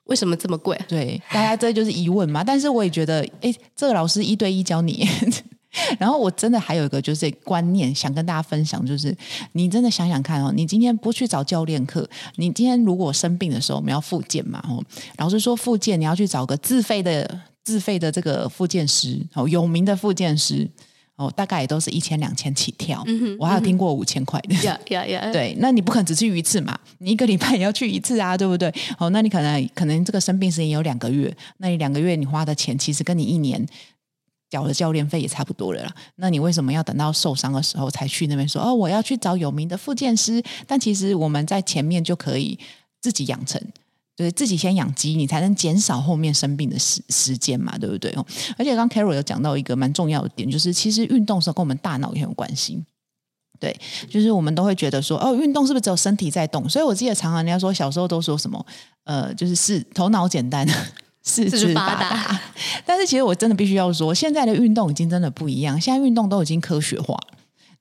[0.04, 0.78] 为什么这么贵？
[0.88, 2.42] 对，大家这就是疑问嘛。
[2.46, 5.08] 但是我也觉得，哎，这个老师一对一教你，
[5.98, 9.16] 然后我真的还有一个就是观念想跟大家分享，就是
[9.52, 14.82] 你真的想想看哦，你今天不去找教练课，你今天如果生病的时候我们要复健嘛哦，
[15.18, 20.68] 老师说复健你要去找个自费的自费的这个复健师哦，有名的复健师。
[21.22, 25.32] 哦，大概也都是一千两千起跳，嗯哼，我还有听过五千块的，呀呀呀！
[25.32, 26.76] 对，那你不可能只去一次嘛？
[26.98, 28.72] 你一个礼拜也要去一次啊， 对不对？
[28.98, 33.64] 哦，那你可能可能这个生病时间有两个月，那你两个月你花的钱其实跟你一年
[34.50, 35.94] 缴的教练费也差不多了啦。
[36.16, 40.42] 那你为什么要等到受伤的时候才去那边说哦，我要去找有名的复健师？
[40.66, 42.58] 但其实我们在前面就可以
[43.00, 43.60] 自己养成。
[44.14, 48.24] 对，自己先养鸡，你才能减少后面生病的时时间嘛，对不对哦？
[48.58, 52.84] 而且刚 Carol 有讲到一个蛮重要的点，就是其实运动的时候跟我们大脑也很有关系。
[53.58, 53.74] 对，
[54.10, 56.68] 就是我们都会觉得说，哦，运动是不是只有身体在动？
[56.68, 58.66] 所以我记得常常人家说，小时候都说什么，
[59.04, 60.66] 呃，就是是头脑简单，
[61.22, 62.40] 四肢发达。
[62.84, 67.16] 但是其实我真的必须要说，现在的运动已经真的不一样，现在运动都已经科学化。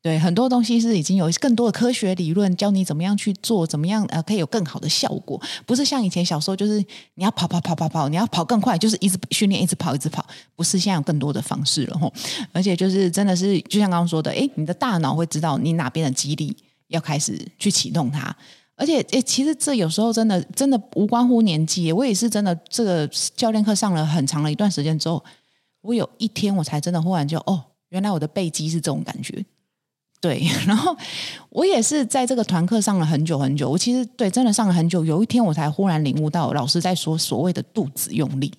[0.03, 6.83] 对，很多东西是已经有更多的科学理论教你怎么样去做，怎么样呃可以有更好的效果，不是像以前小时候就是
[7.13, 12.11] 你要跑跑跑跑跑，你要跑更快，就是一直训练一直跑一直跑，不是现在有更多的方式了吼，
[12.51, 18.35] 而且就是真的是就像刚刚说的，诶，你的大脑会知道你哪边的肌力要开始去启动它，
[18.75, 25.23] 而且诶，其实这有时候真的真的无关乎年纪，我也是真的这个教练课上了很长的一段时间之后，
[25.81, 29.45] 我有一天我才真的忽然就哦，原来我的背肌是这种感觉。
[30.21, 30.95] 对， 然后
[31.49, 33.67] 我也是在这个团课上了很久很久。
[33.69, 38.53] 我其实对真的上了很久，有一天我才忽然领悟到，老师在说所谓的肚子用力。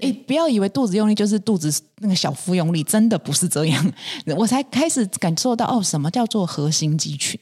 [0.00, 3.92] 哎，不要以为肚子用力就是肚子那个小腹用力，真的不是这样。
[4.36, 7.38] 我才开始感受到哦，什么叫做核心肌群？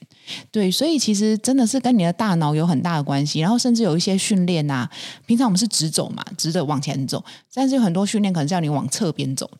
[0.53, 3.41] 对，所以其实真的是跟你的大脑有很大的关系。
[3.41, 4.89] 然后甚至有一些训练啊，
[5.25, 9.51] 平常我们是直走嘛，直着往前走，但是有很多训练可能叫你往侧边走。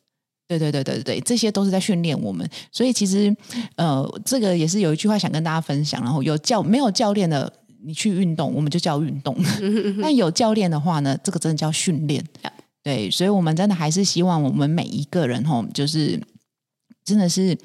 [0.59, 3.33] 对对对对对，这些都是在训练我们，所以其实
[3.77, 6.03] 呃，这个也是有一句话想跟大家分享。
[6.03, 7.53] 然后有教没有教练的，
[7.85, 9.33] 你去运动，我们就叫运动；
[10.03, 12.25] 但有教练的话呢，这个真的叫训练。
[12.83, 16.21] 对，所以我们真的还是希望我们每一个人吼，就是
[17.05, 17.57] 真的是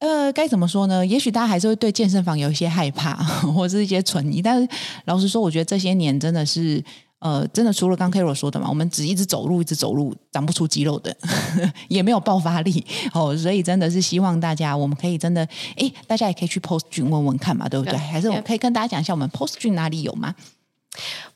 [0.00, 1.06] 呃，该怎么说呢？
[1.06, 3.14] 也许大家还是会对健身房有一些害怕，
[3.54, 4.42] 或者是一些存疑。
[4.42, 4.68] 但是
[5.04, 6.82] 老实说，我觉得这些年真的是。
[7.22, 11.16] 呃，真的除了刚 Carol 说的嘛，我们只一直走路，一直走路，长不出肌肉的，
[11.88, 12.84] 也没有爆发力。
[13.14, 17.96] 哦，所以真的是希望大家，我们可以真的，哎，大家也可以去 Post Gym 问问看嘛，对不对？
[17.96, 20.34] 还是我可以跟大家讲一下，我们 Post Gym 哪里有吗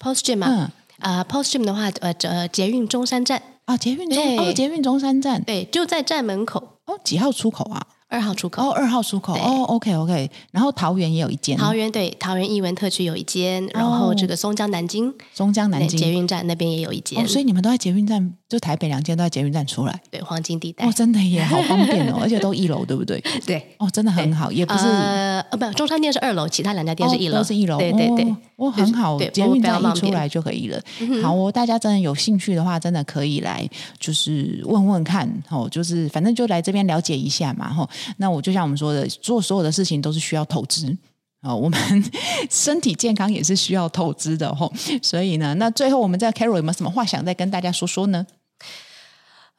[0.00, 3.40] ？Post Gym 嘛，啊、，Post Gym 的话，呃，呃，捷运中山站。
[3.66, 6.78] 啊，捷运中哦，捷运中山站，对，就在站门口。
[6.84, 7.84] 哦，几号出口啊？
[8.08, 8.62] 二号出口。
[8.62, 9.34] 哦，二号出口。
[9.34, 15.98] 哦，OK OK，然后桃园也有一间，桃园对，桃园艺文特区有一间，然后这个松江南京，松江南京。
[15.98, 23.20] 捷运站那边也有一间，所以你们都在捷运站，就台北两间都在捷运站出来，对，黄金地带哦，真的也好方便哦， 而且都一楼，对不对？
[23.44, 30.80] 对，哦，真的很好，也不是呃，不，中山店是二楼，其他两家店是一楼，都是一楼，对对对，哦，很好，捷运站一出来就可以了。
[31.20, 37.88] 好哦，大家真的有兴趣的话，真的可以来，就是问问看，哦，就是反正就来这边了解一下嘛，哈。
[38.18, 38.76] 那我就像我们。
[38.76, 40.94] 说的做所有的事情都是需要投资
[41.40, 41.80] 哦，我们
[42.50, 44.70] 身体健康也是需要投资的吼。
[45.02, 48.26] 所以呢，那最后我们在 Carol 有没有什么话想再跟大家说说呢？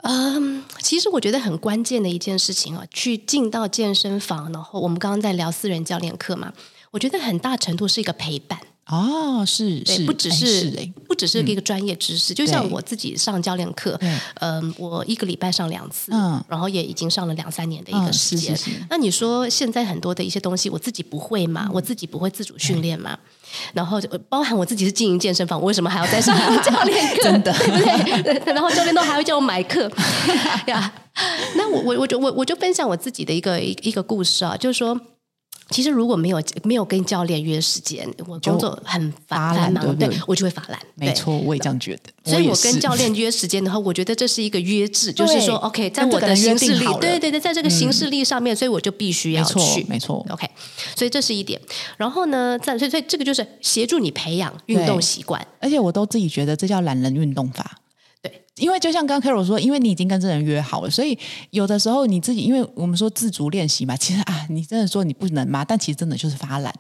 [0.04, 6.54] 嗯，其实我觉得很关键的一件事情啊，去进到健身房，然后我们刚刚在聊私人教练课嘛，
[6.92, 8.60] 我觉得很大程度是一个陪伴。
[8.86, 10.72] 哦，是是，不只是
[11.07, 14.00] 不只是一个专业知识，就像我自己上教练课，
[14.36, 18.58] 嗯，我一个礼拜上两次，嗯，然后也已经上了两三年的一个时间。
[18.90, 21.70] 那你说现在很多的一些东西，我自己不会嘛？
[21.74, 23.18] 我自己不会自主训练嘛？
[23.74, 24.00] 然后
[24.30, 27.24] 包含我自己是经营健身房，我为什么还要再上教练课？
[27.24, 28.54] 真的，对不对？
[28.54, 29.92] 然后教练都还会叫我买课
[30.68, 30.94] 呀。
[31.56, 35.00] 那我我我就我我就分享我自己的一个一一个故事啊，就是说。
[35.70, 40.80] 其实如果没有没有跟教练约时间，我工作很繁忙，对，对，对，我就会发懒。
[40.96, 42.32] 没错，我也这样觉得。
[42.32, 50.50] 所以我跟教练约时间的话，我觉得这是一个约制，就是说，OK，在我的行事历，对对对，在这个行事历上面，嗯，所以我就必须要去，没错，OK。
[50.96, 51.60] 所以这是一点。
[51.98, 57.80] 然后呢，在所以所以这个就是协助你培养运动习惯，而且我都自己觉得这叫懒人运动法。
[58.58, 61.18] 因为就像刚刚 Carol 说，因为你已经跟这人约好了，所以
[61.52, 65.64] 有的时候你自己，因为我们说自主练习嘛，其实啊，你真的说你不能吗？
[65.64, 66.74] 但其实真的就是发懒。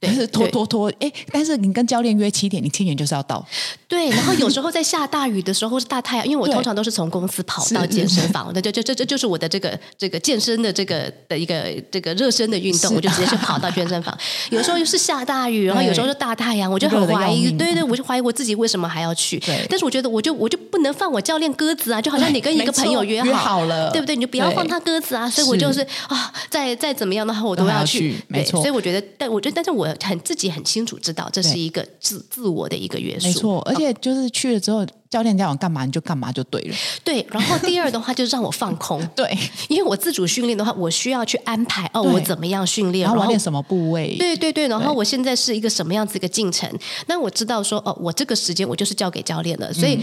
[0.00, 3.46] 就是拖拖拖，哎，但是你跟教练约七点，你七点就是要到。
[3.86, 14.16] 对，然后有时候在下大雨的时候，或是大太阳，因为我通常都是从公司跑到健身房，对， 就就这这就是我的这个这个健身的这个的一个这个热身的运动，我就直接去跑到健身房。
[14.48, 19.38] 有时候又是下大雨，然后有时候是大太阳，我就很怀疑，对对，我就怀疑我自己为什么还要去。
[19.40, 24.14] 对，但是我觉得我就我就不能放放我教练鸽子啊，就好像你跟一个朋友约好，约好了，对不对？
[24.14, 25.28] 你就不要放他鸽子啊。
[25.28, 28.14] 所以我就是啊，再再怎么样的话，我都要去。
[28.28, 28.60] 没错。
[28.60, 33.26] 所以我觉得，但我觉得，但是我很自己很清楚知道，这是一个自自我的一个约束。
[33.26, 34.86] 没错，而且就是去了之后。
[35.10, 36.76] 教练叫我干嘛你就干嘛就对了。
[37.02, 39.04] 对，然后第二的话就是让我放空。
[39.16, 44.14] 对，因为我自主训练的话，我需要去安排哦，我怎么样训练，然后练什么部位。
[44.20, 46.70] 对对对，然后我现在是一个什么样子一个进程？
[47.08, 49.98] 那我知道说哦，我这个时间我就是交给教练了，所以。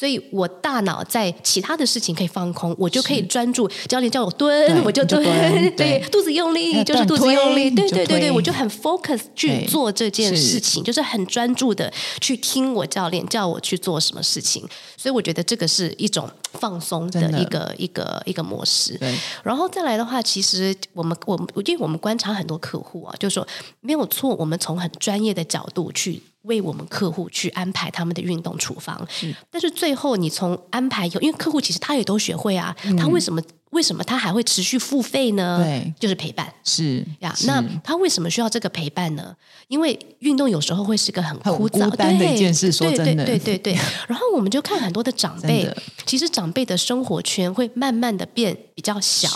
[0.00, 3.68] 嗯所以我大脑在其他的事情可以放空，我就可以专注。
[3.86, 5.22] 教练叫我蹲，我就蹲。
[5.76, 7.70] 对，肚子用力就是肚子用力。
[7.70, 14.66] 对对对对，我就很 focus 去做这件事情，就是很专注的去听我教练叫我去做什么事情。
[15.00, 19.00] 所以我觉得这个是一种放松的一个一个一个模式。
[19.42, 23.48] 然后再来的话，其实我们我们因为我们观察很多客户啊，就是说
[23.80, 26.22] 没有错，我们从很专业的角度去。
[26.44, 33.42] 为我们客户去安排他们的运动处方，是但是最后你从安排有，因为客户其实他也都学会啊，嗯、他为什么？
[33.70, 35.62] 为什么他还会持续付费呢？
[35.62, 36.52] 对，就是陪伴。
[36.64, 39.34] 是呀，那他为什么需要这个陪伴呢？
[39.68, 42.72] 因为运动有时候会是个很枯燥的一件事。
[42.72, 43.78] 说真的，对对对对。
[44.08, 45.68] 然后我们就看很多的长辈，
[46.04, 49.28] 其实长辈的生活圈会慢慢的变比较小。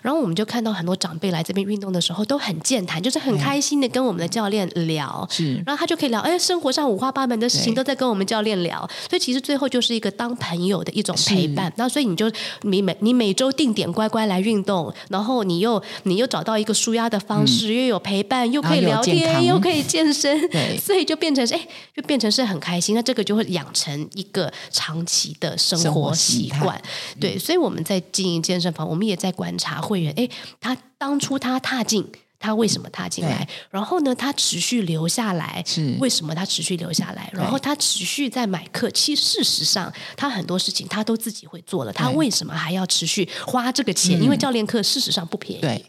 [0.00, 5.28] 然后我们就看到很多长辈来这边运动的时候都很健谈，就是很开心的跟我们的教练聊。
[5.30, 5.62] 是。
[5.66, 8.78] 然后他就可以聊，哎，生活上五花八门的事情都在跟我们教练聊。
[9.10, 11.70] 所以其实最后就是一个当朋友的一种陪伴。
[11.76, 12.32] 那所以你就
[12.62, 13.66] 你每你每周定。
[13.76, 20.48] 点乖乖来运动，然后你又你又找到一个舒压的方式，又有陪伴，又可以聊天，又可以健身，
[20.80, 22.94] 所以就变成是哎，就变成是很开心。
[22.94, 26.80] 那这个就会养成一个长期的生活习惯。
[27.20, 30.14] 对，所以我们在经营健身房，我们也在观察会员。
[30.16, 30.28] 哎，
[30.60, 32.10] 他当初他踏进。
[32.38, 33.48] 他为什么踏进来？
[33.70, 37.30] 然后呢，他持续留下来，是为什么他持续留下来？
[37.32, 38.90] 然后他持续在买课。
[38.90, 41.92] 其实事实上，他很多事情他都自己会做了。
[41.92, 44.22] 他为什么还要持续花这个钱？
[44.22, 45.62] 因为教练课事实上不便宜。
[45.62, 45.86] 对。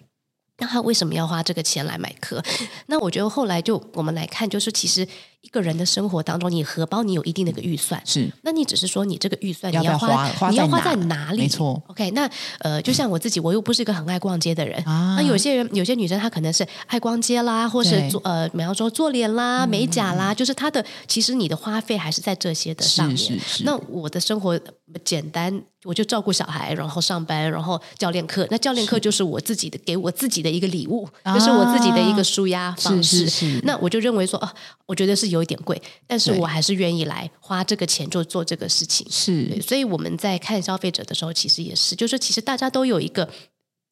[0.60, 2.42] 那他为什么要花这个钱来买课？
[2.88, 5.06] 那我觉得后来就我们来看，就是其实
[5.42, 8.30] 一个人的生活当中，你荷包你有一定的一个预算，是。
[8.42, 11.42] 那你只是说你这个预算你要花，你要花在哪里？
[11.42, 11.82] 没错。
[11.88, 14.82] OK，那呃，就像我自己，我又不是一个很爱逛街的人。
[14.84, 15.16] 啊。
[15.18, 23.16] 那有些人，有些女生她可能是爱逛街啦，或是做呃，比方说做脸啦、美甲啦，就是她的其实你的花费还是在这些的上面。
[23.16, 23.64] 是是是。
[23.64, 24.60] 那我的生活
[25.04, 25.62] 简单。
[25.86, 28.46] 我就照顾小孩，然后上班，然后教练课。
[28.50, 33.20] 那教练课就是我自己的，给我自己的一个礼物，这、啊、是我自己的一个舒压方式。
[33.20, 34.50] 是是是，那我就认为说，哦，
[34.86, 39.06] 我觉得是有一点贵，但是我还是愿意来花这个钱就做这个事情。
[39.10, 43.30] 是，所以我们在看消费者的时候，其实也是，就是其实大家都有一个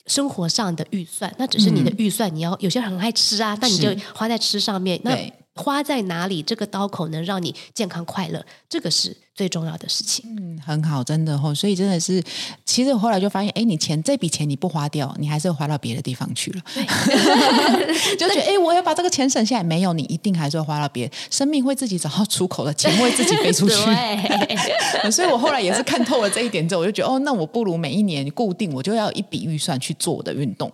[0.07, 4.99] 生活上的预算，那只是你的预算，嗯、你要有些人很爱吃啊，那你就花在吃上面。
[5.03, 5.17] 那
[5.55, 6.43] 花在哪里？
[6.43, 10.25] 这个刀口能让你健康快乐，这个是最重要的事情。
[10.39, 11.53] 嗯，很好，真的哦。
[11.53, 12.23] 所以真的是，
[12.63, 16.61] 其实我后来就发现，哎，你钱这笔钱你不花掉，你还是花到别的地方去了。
[18.17, 21.11] 就觉得，哎，我要把这个钱省下来，没有，你一定还是会花到别。
[21.29, 23.75] 生命会自己找到出口的，钱会自己飞出去。
[25.11, 30.71] 所以我后来也是看透了这一点之后，我就觉得，哦，那我不如每一年固定，我就要一笔预算去做我的运动。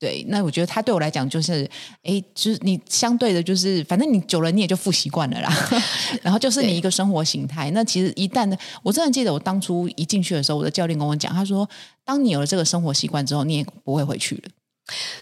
[0.00, 1.68] 对，那我觉得他对我来讲就是，
[2.02, 5.68] 哎，就是你相对的，就是反正你久了你也就复习惯了啦。
[6.22, 7.70] 然后就是你一个生活形态。
[7.72, 11.68] 那其实一旦的，我真的记得我当初一进去的时候，我的教练跟我讲，他说，
[12.02, 14.42] 当你有了这个生活习惯之后，你也不会回去了。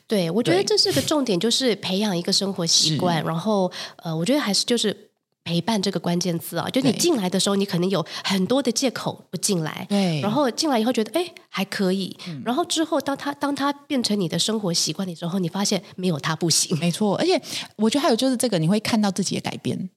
[0.07, 3.21] 对，我觉得这是个重点，就是培养一个生活习惯。
[3.25, 5.08] 然后，呃，我觉得还是就是。
[5.49, 17.41] 陪伴这个关键字啊，就你进来的时候，你可能有很多的借口不进来，对，然后进来以后觉得哎还可以，嗯、然后之后当他当他变成你的生活习惯的时候，你发现没有他不行，没错，而且
[17.77, 19.89] 我觉得还有就是这个，你会看到自己的改变。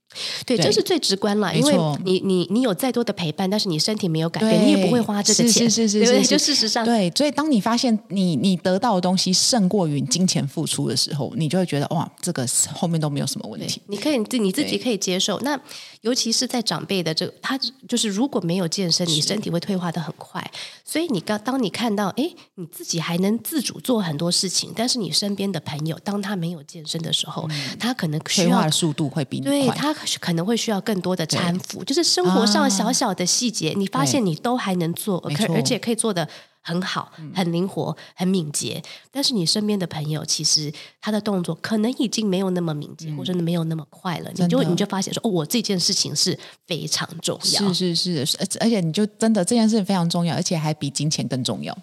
[0.45, 15.39] 对，这是最直观了，因为你你你有再多的陪伴，但是你身体没有改变，你也不会花这个钱，是是是是，就事实上，对，所以当你发现你你得到的东西胜过于金钱付出的时候，你就会觉得哇，这个后面都没有什么问题，你可以自你自己可以接受。
[15.39, 15.60] 那
[16.01, 20.45] 尤其是在长辈的这个，他就是如果没有健身，你身体会退化的很快。
[20.83, 27.47] 所以你刚当你看到，哎，你自己还能自主做很多事情，但是你身边的朋友当他没有健身的时候，
[27.79, 29.95] 他可能需要退化的速度会比你快，对他。
[30.19, 36.27] 可能会需要更多的搀扶，就是生活上小小的细节，啊、你发现你都还能做，而而且可以做得
[36.62, 38.82] 很好，很灵活，很敏捷。
[39.12, 40.71] 但是你身边的朋友，其实
[41.02, 44.32] 他的动作可能已经没有那么敏捷，嗯、或者没有那么快了。
[44.36, 51.78] 你就你就发现说，哦，我这件事情是非常重要，是是是，而且你就真的这件事情非常重要，而且还比金钱更重要。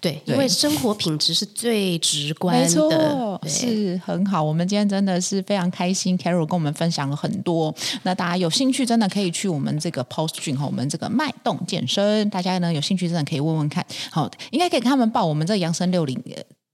[0.00, 4.42] 对，对，因为生活品质是最直观的，是很好。
[4.42, 7.74] 我们今天真的是非常开心，Carol 跟我们分享了很多。
[8.04, 13.84] 那大家有兴趣，真的可以去我们这个 Post Gym 和我们这个脉动健身，大家呢有兴趣真的可以问问看。
[14.10, 16.22] 好，应该给他们报我们这扬升六零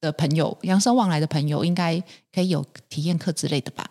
[0.01, 2.03] 的朋友，扬升旺来的朋友应该。
[2.33, 3.85] 可以有体验课之类的吧？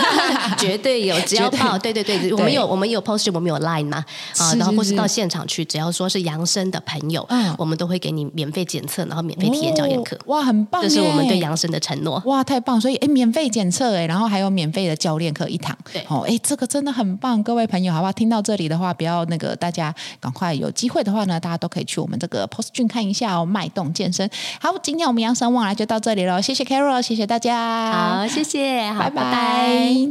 [0.58, 4.04] 绝对有， 只要报，对对对，我们有我们有 post，我们有 line 嘛，
[4.38, 10.18] 啊，然后或是到现场去，只要说是扬升的朋友，嗯，我们都会给你免费检测，然后免费体验教练课。
[10.26, 10.80] 哇，很棒！
[10.82, 12.22] 这是我们对扬升的承诺。
[12.24, 12.80] 哇，太棒！
[12.80, 15.76] 所以，哎，免费检测，哎，然后还有免费的教练课一堂。
[15.92, 18.12] 对，哦，哎，这个真的很棒，各位朋友，好不好？
[18.12, 24.28] 听到这里的话，不要那个，大家赶快有机会的话呢，大家都可以去我们这个 post gym 看一下哦，脉动健身。
[24.60, 27.81] 好，今天我们扬升旺来就到这里了，谢谢 Carol，谢谢大家。
[27.90, 29.22] 好，谢谢，好，拜拜。
[29.22, 30.10] 拜拜。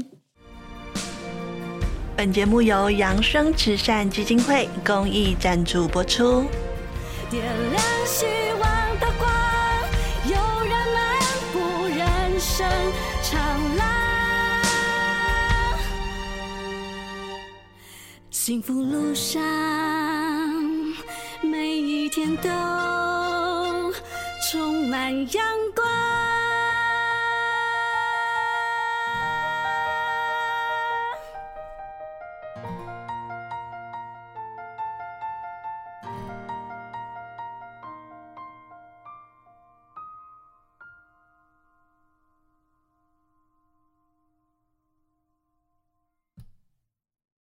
[2.16, 6.46] 本节目由扬生慈善基金会公益赞助播出。
[7.30, 8.26] 点亮希
[8.60, 8.70] 望
[9.00, 9.32] 的光，
[10.26, 10.34] 有
[10.66, 11.20] 人漫
[11.54, 12.68] 步人生
[13.24, 13.40] 长
[13.78, 13.86] 廊，
[18.30, 19.42] 幸福路上
[21.42, 22.50] 每一天都
[24.52, 25.44] 充满阳
[25.74, 26.11] 光。